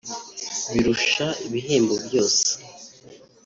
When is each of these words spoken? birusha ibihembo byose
birusha 0.71 1.27
ibihembo 1.47 1.93
byose 2.05 2.49